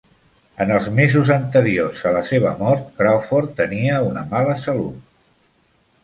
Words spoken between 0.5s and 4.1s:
En els mesos anteriors a la seva mort, Crawford tenia